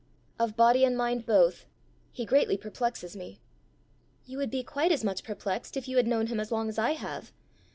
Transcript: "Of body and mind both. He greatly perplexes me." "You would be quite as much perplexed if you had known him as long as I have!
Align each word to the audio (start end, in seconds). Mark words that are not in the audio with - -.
"Of 0.39 0.55
body 0.57 0.83
and 0.83 0.97
mind 0.97 1.27
both. 1.27 1.67
He 2.11 2.25
greatly 2.25 2.57
perplexes 2.57 3.15
me." 3.15 3.39
"You 4.25 4.39
would 4.39 4.49
be 4.49 4.63
quite 4.63 4.91
as 4.91 5.03
much 5.03 5.23
perplexed 5.23 5.77
if 5.77 5.87
you 5.87 5.97
had 5.97 6.07
known 6.07 6.25
him 6.25 6.39
as 6.39 6.51
long 6.51 6.69
as 6.69 6.79
I 6.79 6.93
have! 6.93 7.31